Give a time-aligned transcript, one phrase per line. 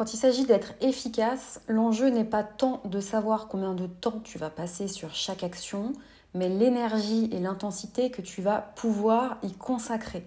[0.00, 4.38] Quand il s'agit d'être efficace, l'enjeu n'est pas tant de savoir combien de temps tu
[4.38, 5.92] vas passer sur chaque action,
[6.32, 10.24] mais l'énergie et l'intensité que tu vas pouvoir y consacrer.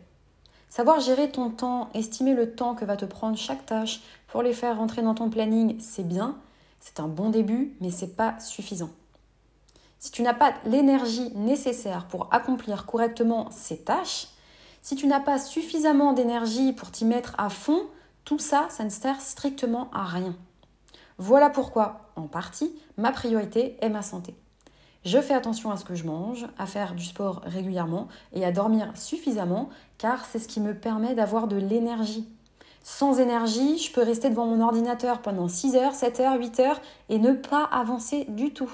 [0.70, 4.54] Savoir gérer ton temps, estimer le temps que va te prendre chaque tâche pour les
[4.54, 6.38] faire rentrer dans ton planning, c'est bien,
[6.80, 8.92] c'est un bon début, mais c'est pas suffisant.
[9.98, 14.28] Si tu n'as pas l'énergie nécessaire pour accomplir correctement ces tâches,
[14.84, 17.88] si tu n'as pas suffisamment d'énergie pour t'y mettre à fond,
[18.26, 20.36] tout ça, ça ne sert strictement à rien.
[21.18, 24.36] Voilà pourquoi, en partie, ma priorité est ma santé.
[25.06, 28.52] Je fais attention à ce que je mange, à faire du sport régulièrement et à
[28.52, 32.30] dormir suffisamment car c'est ce qui me permet d'avoir de l'énergie.
[32.84, 36.82] Sans énergie, je peux rester devant mon ordinateur pendant 6 heures, 7 heures, 8 heures
[37.10, 38.74] et ne pas avancer du tout.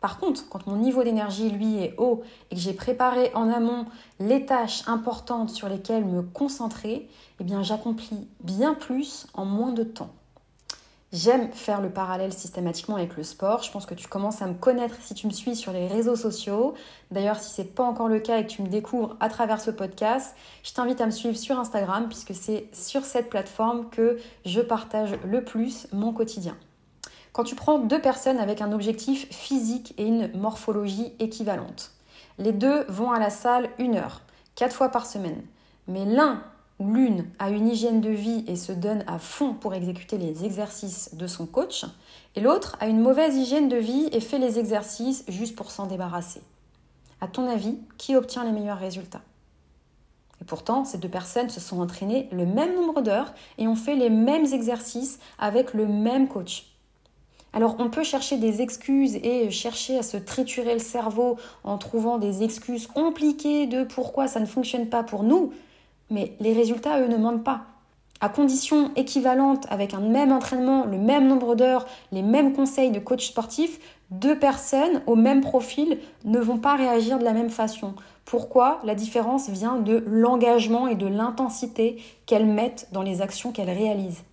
[0.00, 3.86] Par contre, quand mon niveau d'énergie, lui, est haut et que j'ai préparé en amont
[4.20, 7.08] les tâches importantes sur lesquelles me concentrer,
[7.40, 10.10] eh bien, j'accomplis bien plus en moins de temps.
[11.12, 13.62] J'aime faire le parallèle systématiquement avec le sport.
[13.62, 16.16] Je pense que tu commences à me connaître si tu me suis sur les réseaux
[16.16, 16.74] sociaux.
[17.12, 19.60] D'ailleurs, si ce n'est pas encore le cas et que tu me découvres à travers
[19.60, 24.18] ce podcast, je t'invite à me suivre sur Instagram puisque c'est sur cette plateforme que
[24.44, 26.56] je partage le plus mon quotidien.
[27.36, 31.92] Quand tu prends deux personnes avec un objectif physique et une morphologie équivalente,
[32.38, 34.22] les deux vont à la salle une heure,
[34.54, 35.42] quatre fois par semaine.
[35.86, 36.42] Mais l'un
[36.78, 40.46] ou l'une a une hygiène de vie et se donne à fond pour exécuter les
[40.46, 41.84] exercices de son coach,
[42.36, 45.84] et l'autre a une mauvaise hygiène de vie et fait les exercices juste pour s'en
[45.84, 46.40] débarrasser.
[47.20, 49.20] À ton avis, qui obtient les meilleurs résultats?
[50.40, 53.94] Et pourtant, ces deux personnes se sont entraînées le même nombre d'heures et ont fait
[53.94, 56.72] les mêmes exercices avec le même coach.
[57.56, 62.18] Alors on peut chercher des excuses et chercher à se triturer le cerveau en trouvant
[62.18, 65.54] des excuses compliquées de pourquoi ça ne fonctionne pas pour nous,
[66.10, 67.62] mais les résultats, eux, ne mentent pas.
[68.20, 72.98] À condition équivalente, avec un même entraînement, le même nombre d'heures, les mêmes conseils de
[72.98, 73.80] coach sportif,
[74.10, 77.94] deux personnes au même profil ne vont pas réagir de la même façon.
[78.26, 78.80] Pourquoi?
[78.84, 84.24] La différence vient de l'engagement et de l'intensité qu'elles mettent dans les actions qu'elles réalisent.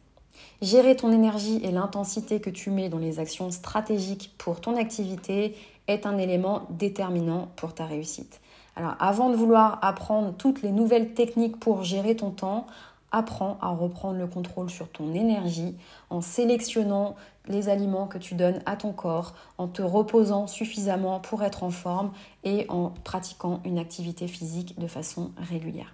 [0.61, 5.55] Gérer ton énergie et l'intensité que tu mets dans les actions stratégiques pour ton activité
[5.87, 8.39] est un élément déterminant pour ta réussite.
[8.75, 12.65] Alors avant de vouloir apprendre toutes les nouvelles techniques pour gérer ton temps,
[13.11, 15.75] apprends à reprendre le contrôle sur ton énergie
[16.09, 17.15] en sélectionnant
[17.47, 21.69] les aliments que tu donnes à ton corps, en te reposant suffisamment pour être en
[21.69, 22.11] forme
[22.43, 25.93] et en pratiquant une activité physique de façon régulière.